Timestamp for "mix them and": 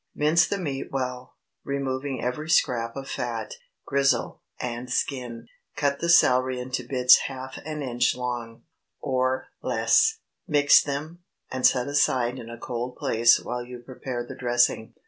10.47-11.67